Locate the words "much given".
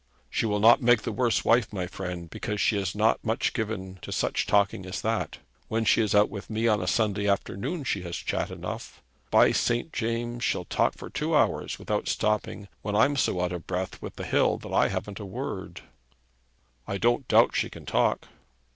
3.23-3.99